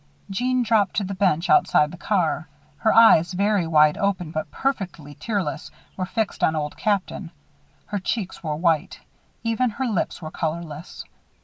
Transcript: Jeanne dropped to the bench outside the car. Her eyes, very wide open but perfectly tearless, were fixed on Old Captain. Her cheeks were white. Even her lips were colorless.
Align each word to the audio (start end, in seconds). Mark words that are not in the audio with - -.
Jeanne 0.31 0.63
dropped 0.63 0.95
to 0.95 1.03
the 1.03 1.13
bench 1.13 1.47
outside 1.47 1.91
the 1.91 1.95
car. 1.95 2.47
Her 2.77 2.91
eyes, 2.91 3.33
very 3.33 3.67
wide 3.67 3.99
open 3.99 4.31
but 4.31 4.49
perfectly 4.49 5.13
tearless, 5.13 5.69
were 5.95 6.07
fixed 6.07 6.43
on 6.43 6.55
Old 6.55 6.75
Captain. 6.75 7.29
Her 7.85 7.99
cheeks 7.99 8.41
were 8.41 8.55
white. 8.55 9.01
Even 9.43 9.69
her 9.69 9.85
lips 9.85 10.19
were 10.19 10.31
colorless. 10.31 11.03